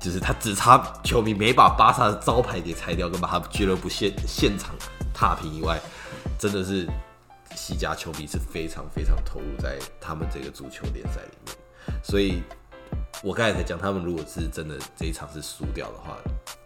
[0.00, 4.74] 就是他只差球迷没把巴萨的招牌给拆掉，跟把他俱乐部现现场
[5.12, 5.80] 踏平以外，
[6.38, 6.88] 真的是
[7.56, 11.56] 西甲球迷是非常非常投入在他们这个足球联赛里面，
[12.02, 12.42] 所以。
[13.22, 16.16] 我刚才才讲，他们如果是真的这一场是输掉的话，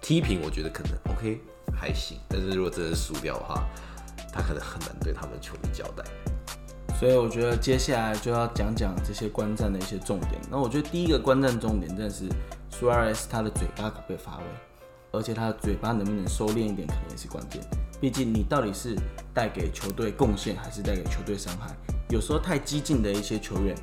[0.01, 1.41] 踢平我觉得可能 OK
[1.75, 3.67] 还行，但是如果真的输掉的话，
[4.33, 6.05] 他可能很难对他们球迷交代。
[6.99, 10.41] 所以我觉得接下来就要讲讲这些观战的一些重点。
[10.51, 12.25] 那我觉得第一个观战重点真的是
[12.71, 14.45] 苏亚雷斯他的嘴巴可不可以发威，
[15.13, 17.61] 而且他的嘴巴能不能收敛一点，可能也是关键。
[18.01, 18.97] 毕竟你到底是
[19.35, 21.75] 带给球队贡献，还是带给球队伤害？
[22.09, 23.77] 有时候太激进的一些球员，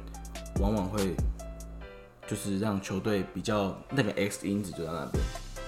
[0.60, 1.15] 往往会
[2.28, 5.24] 就是让球队比较那个 X 因子就在那边，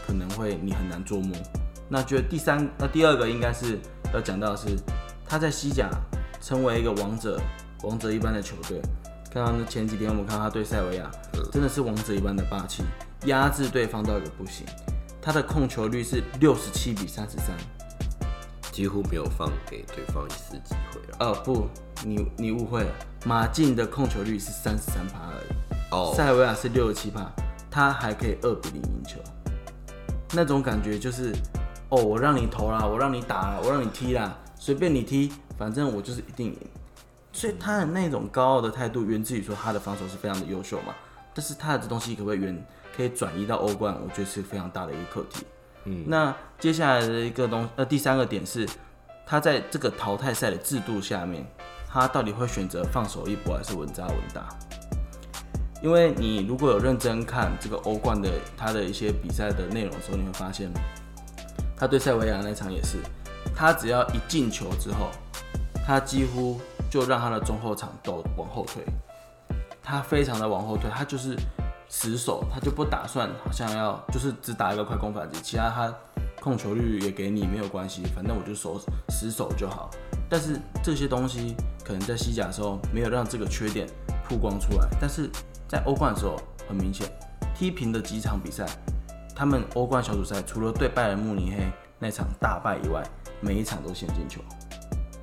[0.06, 1.36] 可能会你很难捉摸。
[1.90, 3.78] 那觉得第三那第二个应该是
[4.14, 4.76] 要讲到的是
[5.26, 5.90] 他在西甲
[6.42, 7.40] 成为一个王者，
[7.84, 8.82] 王者一般的球队。
[9.32, 11.12] 看到那前几天我们看他对塞维亚，
[11.52, 12.84] 真的是王者一般的霸气，
[13.26, 14.66] 压制对方到一个不行。
[15.22, 17.48] 他的控球率是六十七比三十三，
[18.72, 21.18] 几乎没有放给对方一次机会了。
[21.20, 21.68] 呃，不，
[22.06, 22.92] 你你误会了，
[23.26, 27.32] 马竞的控球率是三十三趴而已，哦，塞维亚是六十七趴，
[27.72, 29.18] 他还可以二比零赢球，
[30.34, 31.34] 那种感觉就是，
[31.88, 36.58] 哦，我让你投啦，我让你打啦，我让你踢啦，随便你踢，反正我就是一定赢。
[37.32, 40.94] 所以他的那种高傲的态度源自于说他的防守是非常的优秀嘛，
[41.34, 42.66] 但是他的这东西可不可以源？
[42.96, 45.46] 可以转移到欧冠，我觉得是非常大的一个课题。
[45.84, 48.66] 嗯，那接下来的一个东呃第三个点是，
[49.26, 51.46] 他在这个淘汰赛的制度下面，
[51.90, 54.48] 他到底会选择放手一搏还是稳扎稳打？
[55.82, 60.72] 因为你如果有认真看这个欧冠的他的一些比赛的内容的时候，你会发现，
[61.78, 62.98] 他对塞维亚那场也是，
[63.56, 65.10] 他只要一进球之后，
[65.86, 66.60] 他几乎
[66.90, 68.84] 就让他的中后场都往后退，
[69.84, 71.36] 他非常的往后退，他就是。
[71.88, 75.94] 死守，他就不打算好像要就是只打一个快攻反击，其他他
[76.42, 79.92] 控球率也给你没有关系，反正我就守死守就好。
[80.28, 83.88] 但是这些东西可能在西甲的时候没有让这个缺点
[84.28, 85.30] 曝光出来，但是
[85.68, 87.08] 在欧冠的时候很明显，
[87.56, 88.66] 踢平的几场比赛，
[89.36, 91.66] 他们欧冠小组赛除了对拜仁慕尼黑
[92.00, 93.04] 那场大败以外，
[93.42, 94.42] 每一场都先进球，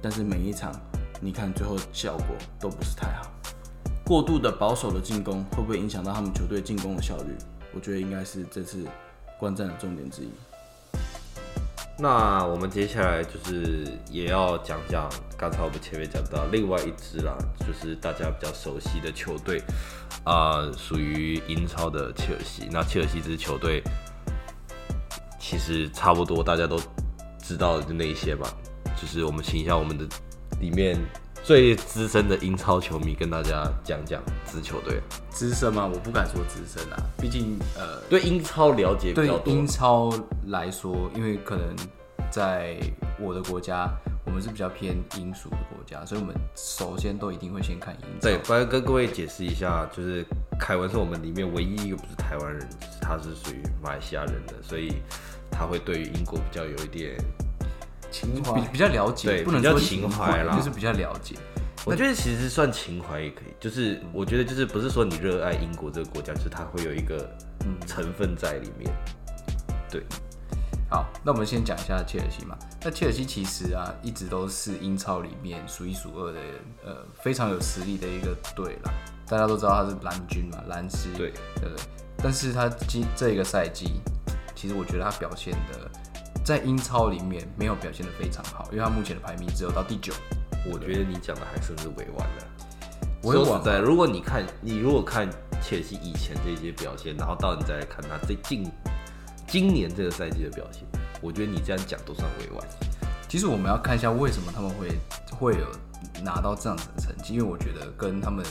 [0.01, 0.73] 但是每一场
[1.21, 2.27] 你看最后效果
[2.59, 3.31] 都不是太好。
[4.05, 7.37] 过度的保守的进攻会不会影响到他们球队进攻的效率？
[7.73, 8.85] 我觉得应该是这次
[9.39, 10.31] 观战的重点之一。
[11.99, 19.63] 那我们接下来就是也要讲讲刚才我们前面讲到另外一支啦，就是大家比较熟悉的球队
[20.25, 22.69] 啊，属于英超的切尔西。
[22.71, 23.83] 那切尔西这支球队
[25.39, 26.81] 其实差不多大家都
[27.39, 28.53] 知道的就那一些吧，
[29.01, 30.05] 就是我们请一下我们的
[30.61, 30.99] 里面。
[31.43, 35.91] 最资深的英超球迷跟大家讲讲支球队，资深吗？
[35.93, 39.53] 我不敢说资深啊，毕竟呃，对英超了解比较多。
[39.53, 40.13] 英超
[40.47, 41.75] 来说，因为可能
[42.31, 42.77] 在
[43.19, 43.91] 我的国家，
[44.25, 48.29] 我们是比较偏英属的国家，所以我们首先都一定会先看英超。
[48.29, 50.25] 对，不然跟各位解释一下，就是
[50.61, 52.69] 凯文是我们里面唯一一个不是台湾人，
[53.01, 54.95] 他是属于马来西亚人的，所以
[55.51, 57.17] 他会对于英国比较有一点。
[58.13, 61.35] 情怀比比较了解，对，不能说情怀啦，就是比较了解。
[61.85, 67.29] 我觉得其实算情怀也可以，就是我觉得就是不是说你热爱英国这个国家，就是它会有一个
[67.89, 68.89] 成分在里面。
[69.91, 70.01] 对，
[70.89, 72.57] 好，那我们先讲一下切尔西嘛。
[72.85, 76.39] 那切尔西其实啊，一直都是英超里面数一数二的，
[76.85, 78.93] 呃，非常有实力的一个队啦。
[79.27, 81.85] 大家都知道他是蓝军嘛，蓝狮，对，对不对？
[82.19, 84.01] 但是他今这一个赛季，
[84.55, 85.91] 其实我觉得他表现的。
[86.45, 90.13] 在英超里面没有表现的非常好，因为他目前的排名只有到第九。
[90.71, 92.47] 我觉得你讲的还算是委婉了。
[93.23, 95.29] 说实在，如果你看你如果看
[95.63, 98.69] 切尔西以前这些表现，然后到你再来看他最近
[99.47, 100.83] 今年这个赛季的表现，
[101.21, 102.67] 我觉得你这样讲都算委婉。
[103.29, 104.99] 其实我们要看一下为什么他们会
[105.31, 105.67] 会有
[106.23, 108.45] 拿到这样子的成绩，因为我觉得跟他们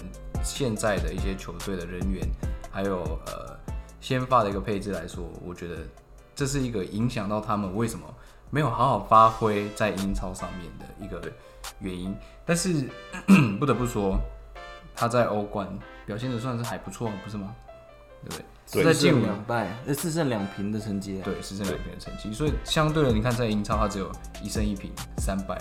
[0.43, 2.25] 现在的一些球队的人员，
[2.71, 3.57] 还有呃
[3.99, 5.75] 先发的一个配置来说，我觉得。
[6.35, 8.05] 这是一个影响到他们为什么
[8.49, 11.21] 没有好好发挥在英超上面的一个
[11.79, 12.15] 原因，
[12.45, 12.89] 但是
[13.59, 14.19] 不得不说，
[14.95, 15.67] 他在欧冠
[16.05, 17.55] 表现的算是还不错，不是吗？
[18.23, 18.45] 对不对？
[18.65, 21.21] 四胜两败，呃，四胜两平的成绩。
[21.23, 22.31] 对，四胜两平的成绩。
[22.33, 24.11] 所以相对的，你看在英超，他只有
[24.43, 25.59] 一胜一平三败。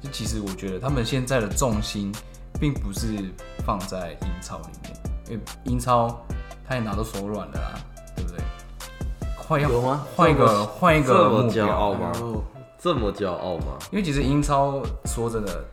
[0.00, 2.14] 就其实我觉得他们现在的重心
[2.60, 3.32] 并不是
[3.64, 4.96] 放在英超里面，
[5.30, 6.24] 因为英超
[6.68, 7.74] 他也拿到手软了啊。
[9.46, 9.80] 换一个，
[10.16, 12.12] 换一个，换一个目标吗？
[12.78, 13.78] 这么骄傲吗？
[13.90, 15.64] 因为其实英超说真的，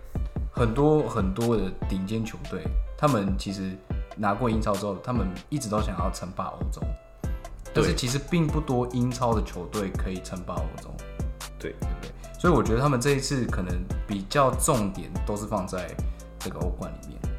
[0.51, 2.63] 很多很多的顶尖球队，
[2.97, 3.77] 他们其实
[4.15, 6.81] 拿过英超之后，他们一直都想要称霸欧洲，
[7.73, 10.89] 但是其实并不多英超的球队可以称霸欧洲，
[11.57, 12.11] 对对不对？
[12.39, 13.73] 所以我觉得他们这一次可能
[14.07, 15.89] 比较重点都是放在
[16.39, 17.30] 这个欧冠里面。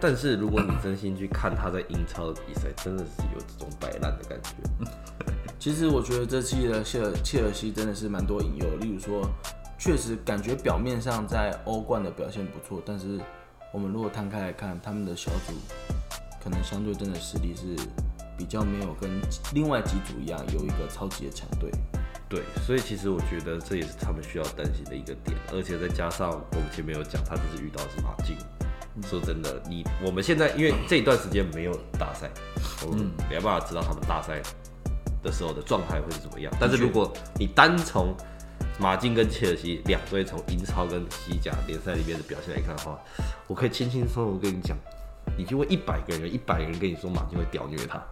[0.00, 4.50] 但是如果你真心去看他在英超的比赛，真的是有这种摆烂的感觉。
[5.58, 9.28] 其实我觉得这期的切尔切尔西真的是蛮多引诱，例如说，
[9.76, 13.18] 确实感觉表面上在欧冠的表现不错，但是
[13.72, 15.54] 我们如果摊开来看，他们的小组
[16.42, 17.74] 可能相对真的实力是
[18.36, 19.10] 比较没有跟
[19.52, 21.70] 另外几组一样有一个超级的强队。
[22.28, 28.36] 对，所以其实我觉得这也是他们需要担心的一个点，而且再加上我们前面有讲，他只是遇到的是马竞。
[29.02, 32.30] 说真的，你我们现在因为这一段时间没有大赛，
[32.86, 34.40] 我们没办法知道他们大赛
[35.22, 36.52] 的时候的状态会是怎么样。
[36.60, 38.14] 但是如果你单从
[38.80, 42.98] 马竞跟切尔西两队从英超跟西甲联赛里面的表现来看的话，
[43.46, 44.76] 我可以轻轻松松跟你讲，
[45.36, 48.02] 你就问一百个人，一百个人跟你说马竞会屌虐他。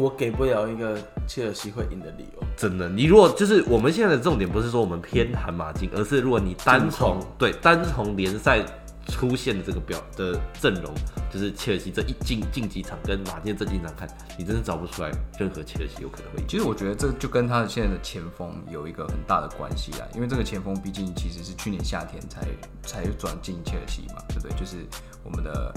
[0.00, 2.42] 我给不了一个切尔西会赢的理由。
[2.56, 8.64] 真的，你如果就是我们现在的重点不是说我们偏袒马竞，而是如果你单从对单从联赛
[9.08, 10.92] 出现的这个表的阵容，
[11.32, 16.44] 就是切尔西这一进竞几场跟马竞这几场看，你真的找不出来任何切尔西有可能会赢。
[16.48, 22.46] 其实我觉得这就跟他现在的前锋有一个很大的关系啊，因为这个前锋毕竟其实是去年夏天才
[22.82, 24.50] 才转进切尔西嘛，对不对？
[24.58, 24.84] 就是
[25.22, 25.72] 我们的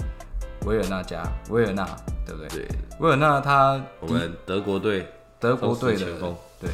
[0.66, 1.84] 维尔纳加，维尔纳，
[2.26, 2.48] 对不对？
[2.48, 5.06] 对，维尔纳他我们德国队
[5.38, 6.70] 德国队的前锋，对。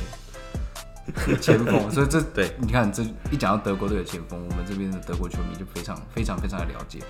[1.41, 7.01] 前锋， 所以这对你看，这一讲到德国队的前锋，我们这边的德国球迷就非常非常非常的了解。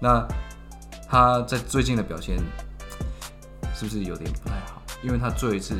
[0.00, 0.26] 那
[1.08, 2.38] 他在最近的表现
[3.74, 4.82] 是不是有点不太好？
[5.02, 5.74] 因为他最后一次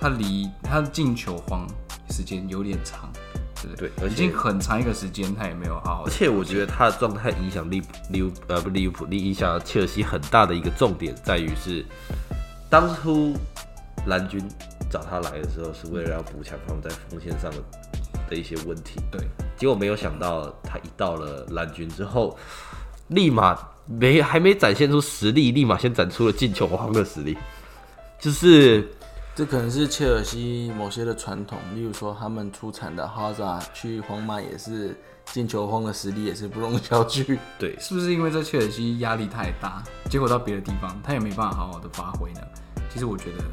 [0.00, 1.66] 他离他进球荒
[2.10, 3.10] 时间有点长，
[3.62, 3.88] 对不对？
[3.90, 6.10] 对而且已经很长一个时间，他也没有好好而。
[6.10, 11.84] 且我觉得他的状态影响利利物呃不利物浦利影响切尔西很大的一个重点在于是，
[12.70, 13.36] 当初
[14.06, 14.42] 蓝军
[14.90, 17.56] 找他来的时候是为了要补强他们在锋线上的
[18.28, 19.20] 的一些问题，对，
[19.56, 22.36] 结果没有想到他一到了蓝军之后，
[23.08, 27.36] 立马没还没展现出实力，立马先展出了进球荒的实力，
[28.18, 28.88] 就是
[29.34, 37.38] 这可能是切尔西某些的传统，例如说他们出产的哈扎去皇马也是进球荒的实力也是不容小觑。
[37.58, 42.40] 对是不是因为在切尔西压力太大，结果到别的地方他也没办法好好的发挥呢？
[42.92, 43.44] 其实我觉得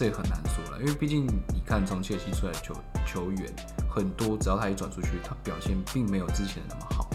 [0.00, 2.74] 这也很难说了，因为毕竟你看从切尔西出来球
[3.06, 3.54] 球员
[3.86, 7.10] 很多，只要他一转出去，他表现并没有之前的那么好。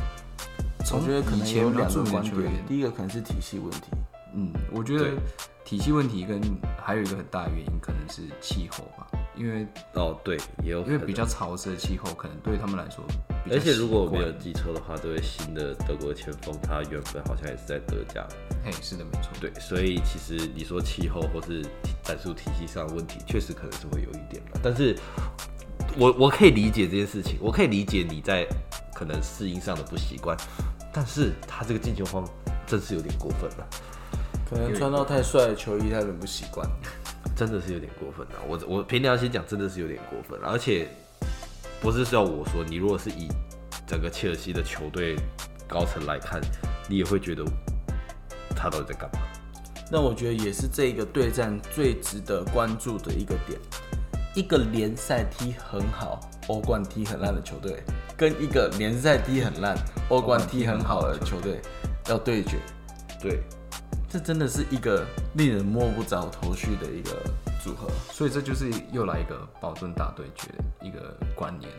[0.86, 3.88] 从我觉得可能以前有两个观点第一个可能是体系问题，
[4.36, 5.18] 嗯，我觉得对
[5.64, 6.40] 体系问题跟
[6.80, 13.04] 还有一个很大的原因可能是气候吧，因为哦对，也有因为比较潮湿的气候，可能对他们来说
[13.46, 18.28] 比较而且如果我没有记错的话，这位新的德国前锋他原本好像也是在德甲。
[18.64, 21.64] 嘿，是的，没错，对，所以其实你说气候或是
[22.04, 24.60] 战术体系上的问题，确实可能是会有一点的。
[24.62, 24.98] 但是
[25.98, 28.46] 我我可以理解这件事情，我可以理解你在
[28.94, 30.36] 可能适应上的不习惯，
[30.92, 32.28] 但是他这个进球荒
[32.66, 33.68] 真是有点过分了，
[34.50, 36.68] 可能穿到太帅的球衣他有点不习惯。
[37.36, 38.36] 真的是有点过分了。
[38.48, 40.88] 我我凭良心讲，真的是有点过分了，而且
[41.82, 43.28] 不是要我说，你如果是以
[43.86, 45.16] 整个切尔西的球队
[45.68, 46.42] 高层来看，
[46.90, 47.44] 你也会觉得
[48.56, 49.20] 他到底在干嘛？
[49.92, 53.60] 那我觉得也是这个对战最值得关注的一个点。
[54.34, 57.82] 一个联赛踢很好、欧冠踢很烂的球队，
[58.18, 59.78] 跟一个联赛踢很烂、
[60.10, 61.62] 欧冠踢很好的球队
[62.10, 62.58] 要对决，
[63.22, 63.40] 对，
[64.10, 67.12] 这真的是一个令人摸不着头绪的一个
[67.66, 67.88] 组合。
[68.12, 71.72] 所以这就是又来一个保盾大对决的一个观念，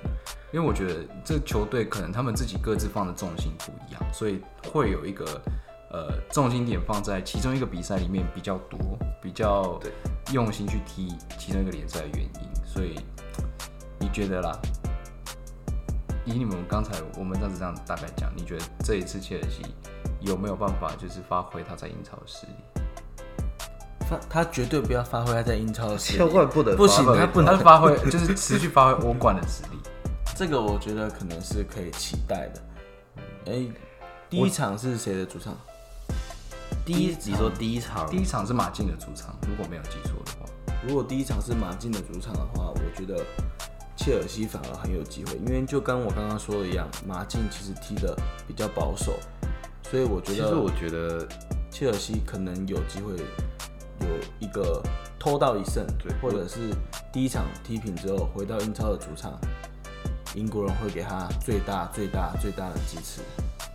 [0.53, 4.41] 因为我觉得这球队可能他们自己各自放的重心不一样，所以
[4.73, 5.25] 会有一个
[5.93, 9.93] 呃重心点放在其中一个比赛里面比较多，比较对
[10.33, 12.65] 用心去踢其中一个联赛的原因。
[12.65, 12.99] 所以
[14.01, 14.59] 你觉得啦？
[16.25, 19.63] 以你们刚才我们这样子这样大概讲，你觉得这一次切尔西
[20.21, 22.53] 有没有办法就是发挥他在英超的实力？
[24.09, 29.79] 发他绝对不要发挥他在英超的实力，不能不行他不能发挥 就是持续发挥欧冠的实力。
[30.35, 32.63] 这个我觉得可能是可以期待的。
[33.47, 33.67] 哎、
[34.29, 35.57] 第一场是谁的主场？
[36.85, 40.47] 第一，你说第一场，第一场是马竞的主场，如果没有记错的话。
[40.87, 43.25] 如果第一场是马竞的主场的话，我觉得
[43.97, 49.19] 切尔西反而很有机会，因为就跟我刚刚说的一样，马竞其实踢的比较保守，
[49.91, 51.27] 所以我觉得其实我觉得
[51.71, 53.17] 切尔西可能有机会
[54.01, 54.07] 有
[54.39, 54.83] 一个
[55.19, 56.75] 偷到一胜，对或者是
[57.13, 59.39] 第一场踢平之后回到英超的主场，
[60.35, 63.21] 英国人会给他最大最大最大的支持。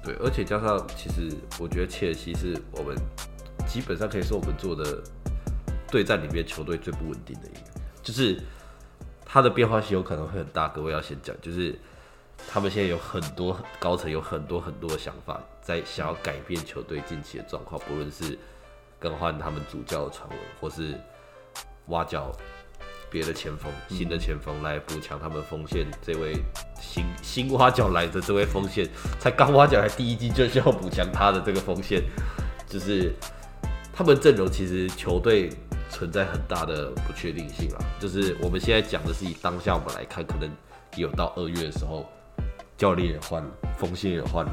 [0.04, 2.96] 对，而且加上其实我觉得切尔西是我们
[3.68, 5.02] 基本上可以说我们做的
[5.90, 8.42] 对战里面球队最不稳定的一个，就是
[9.26, 10.68] 它的变化性有可能会很大。
[10.70, 11.78] 各位要先讲，就是
[12.48, 18.38] 他们现在有很多高层有很多很多的想法，在想要改变球队近期的状况，不论是
[19.02, 20.96] 更换他们主教的传闻，或是
[21.88, 22.32] 挖角
[23.10, 25.88] 别的前锋、新的前锋来补强他们锋线。
[26.02, 26.38] 这位
[26.80, 28.88] 新新挖角来的这位锋线，
[29.20, 32.04] 才刚挖角来第一季就需要补强他的这个锋线，
[32.70, 33.12] 就是
[33.92, 35.50] 他们阵容其实球队
[35.90, 37.80] 存在很大的不确定性啦。
[38.00, 40.48] 就是我们现在讲的是以当下我们来看，可能
[40.96, 42.08] 有到二月的时候，
[42.78, 44.52] 教练也换了，锋线也换了，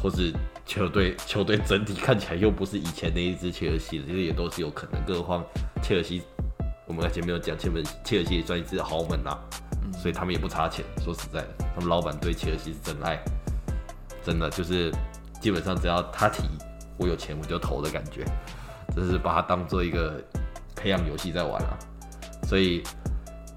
[0.00, 0.32] 或是
[0.66, 5.00] 球队球队整体看起来又不是以前那一支切尔西了，这些也都是有可能。
[5.04, 5.44] 更何况
[5.82, 6.22] 切尔西，
[6.86, 9.38] 我们前面有讲，切尔切尔西也算一支豪门啦，
[10.00, 10.84] 所以他们也不差钱。
[11.02, 13.22] 说实在的，他们老板对切尔西是真爱，
[14.24, 14.90] 真的就是
[15.40, 16.42] 基本上只要他提，
[16.96, 18.24] 我有钱我就投的感觉，
[18.96, 20.20] 就是把它当做一个
[20.74, 21.78] 培养游戏在玩啊。
[22.48, 22.82] 所以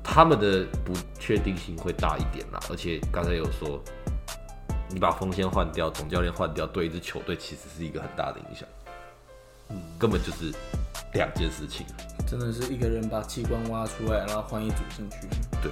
[0.03, 3.81] 他们的不确定性会大一点啦，而且刚才有说，
[4.89, 8.67] 你把锋线换掉，总教练换掉，对一支球队其实是一个很大的影响，
[9.69, 10.53] 嗯，根本就是
[11.13, 11.85] 两件事情。
[12.25, 15.27] 真的是一个人把器官挖出来，然后换一组进去。
[15.61, 15.71] 对，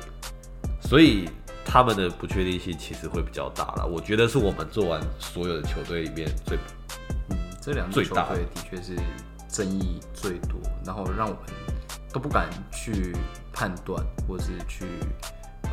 [0.81, 1.29] 所以
[1.65, 3.85] 他们的不确定性其实会比较大了。
[3.85, 6.57] 我觉得是我们做完所有的球队里面最，
[7.29, 8.95] 嗯，这两支球队的确是
[9.49, 11.43] 争议最多，然后让我们
[12.11, 13.13] 都不敢去
[13.51, 14.85] 判断或是去
[15.63, 15.69] 呃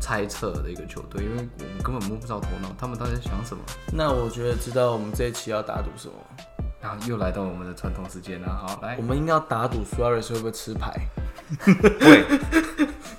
[0.00, 3.62] 猜测的一个球队，因为我们根本摸不着头脑，他们到底在想什么。
[3.92, 6.14] 那我觉得知道我们这一期要打赌什么。
[6.82, 10.90] 然后又来到我们的传统时间了，好来，我们应该要打赌 Suarez 会不会吃牌？
[11.66, 12.24] 会，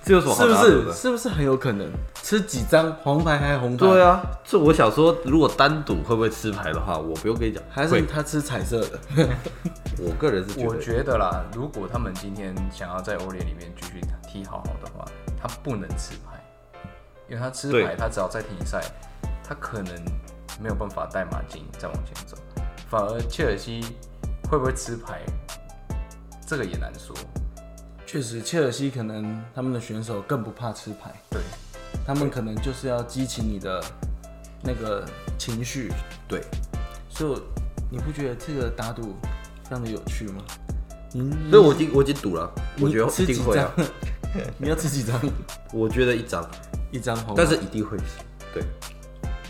[0.03, 0.93] 这有什么是不是？
[0.93, 1.87] 是不是很有可能
[2.23, 3.85] 吃几张黄牌还是红牌？
[3.85, 8.99] 对啊，这我想说，如果单赌会不会吃牌的话，我不用跟你讲，还是他吃彩色的。
[10.01, 15.05] 我个人是觉得，我觉得啦，如果他们今天想要在欧联里面继续踢好好的话，
[15.39, 16.30] 他不能吃牌，
[17.31, 18.83] 因为他吃牌，他只要再停赛，
[19.41, 19.95] 他可能
[20.61, 22.35] 没有办法带马竞再往前走。
[22.89, 23.81] 反而切尔西
[24.49, 25.21] 会不会吃牌，
[26.45, 27.15] 这个也难说。
[28.05, 31.39] 确实，切尔西可能他们的选手更不怕吃牌，对
[32.05, 33.81] 他们可能就是要激起你的
[34.61, 35.05] 那个
[35.37, 35.89] 情绪。
[36.27, 36.41] 对，
[37.07, 37.41] 所以
[37.89, 39.15] 你不觉得这个打赌
[39.63, 40.43] 非常的有趣吗？
[41.49, 42.51] 所以我已经我已经赌了，
[42.81, 43.71] 我觉得一定会啊。
[44.59, 45.17] 你要吃几张？
[45.71, 46.45] 我觉得一张，
[46.91, 48.03] 一张红，但是一定会吃。
[48.53, 48.63] 对，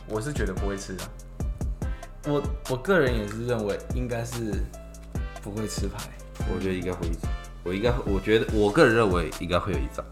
[0.08, 1.04] 我是觉得不会吃的。
[2.28, 4.54] 我我个人也是认为应该是
[5.42, 6.10] 不会吃牌，
[6.54, 7.32] 我觉得应该会一张，
[7.64, 10.06] 我应该我觉得我个人认为应该会有一张。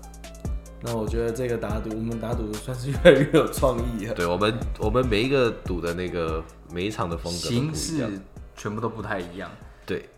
[0.82, 4.14] 那我觉得这个打赌，我们打赌算是越来越有创意了。
[4.14, 8.08] 对我们我们每一个赌的那个每一场的风格形式
[8.56, 9.52] 全部都不太一样。
[9.86, 10.10] 对，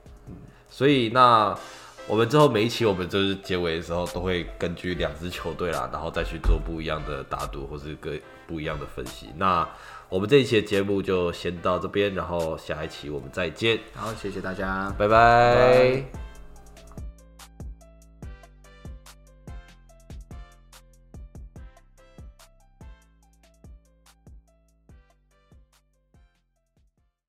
[0.70, 1.58] 所以那
[2.08, 8.12] 我们之后每一期我们就是结尾的时候都会根据两支球队啦，然后再去做不一样的打赌或是各
[8.48, 9.30] 不一样的分析。
[9.38, 9.68] 那
[10.10, 13.80] 我们这一期的节目就先到这边，然后下一期我们再见。
[13.94, 16.31] 好，谢谢大家，拜拜。